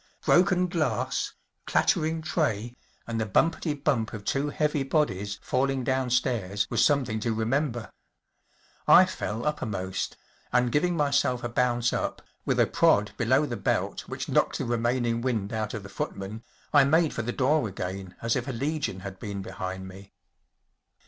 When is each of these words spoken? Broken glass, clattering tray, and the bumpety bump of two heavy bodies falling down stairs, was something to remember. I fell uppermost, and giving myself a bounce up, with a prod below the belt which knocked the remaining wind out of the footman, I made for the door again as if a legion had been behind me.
Broken 0.25 0.65
glass, 0.67 1.33
clattering 1.67 2.23
tray, 2.23 2.75
and 3.05 3.21
the 3.21 3.25
bumpety 3.27 3.75
bump 3.75 4.13
of 4.13 4.25
two 4.25 4.49
heavy 4.49 4.81
bodies 4.81 5.37
falling 5.43 5.83
down 5.83 6.09
stairs, 6.09 6.65
was 6.71 6.83
something 6.83 7.19
to 7.19 7.31
remember. 7.35 7.91
I 8.87 9.05
fell 9.05 9.45
uppermost, 9.45 10.17
and 10.51 10.71
giving 10.71 10.97
myself 10.97 11.43
a 11.43 11.49
bounce 11.49 11.93
up, 11.93 12.23
with 12.47 12.59
a 12.59 12.65
prod 12.65 13.11
below 13.15 13.45
the 13.45 13.57
belt 13.57 14.09
which 14.09 14.27
knocked 14.27 14.57
the 14.57 14.65
remaining 14.65 15.21
wind 15.21 15.53
out 15.53 15.75
of 15.75 15.83
the 15.83 15.87
footman, 15.87 16.43
I 16.73 16.83
made 16.83 17.13
for 17.13 17.21
the 17.21 17.31
door 17.31 17.67
again 17.67 18.15
as 18.23 18.35
if 18.35 18.47
a 18.47 18.51
legion 18.51 19.01
had 19.01 19.19
been 19.19 19.43
behind 19.43 19.87
me. 19.87 20.13